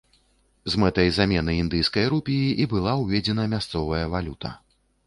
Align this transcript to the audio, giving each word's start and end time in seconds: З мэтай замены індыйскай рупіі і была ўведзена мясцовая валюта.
З 0.73 0.79
мэтай 0.83 1.11
замены 1.17 1.53
індыйскай 1.65 2.09
рупіі 2.15 2.49
і 2.65 2.69
была 2.73 2.99
ўведзена 3.05 3.49
мясцовая 3.57 4.03
валюта. 4.17 4.59